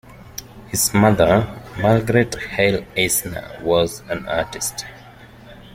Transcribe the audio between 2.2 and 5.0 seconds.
Heil-Eisner, was an artist.